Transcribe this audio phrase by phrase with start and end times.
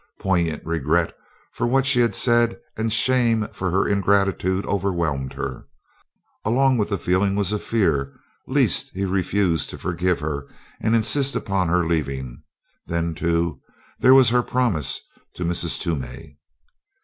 [0.19, 1.15] Poignant regret
[1.53, 5.67] for what she had said and shame for her ingratitude overwhelmed her.
[6.43, 8.11] Along with the feelings was a fear
[8.47, 10.47] lest he refuse to forgive her
[10.81, 12.41] and insist upon her leaving.
[12.87, 13.61] Then, too,
[13.99, 14.99] there was her promise
[15.35, 15.79] to Mrs.
[15.79, 16.39] Toomey.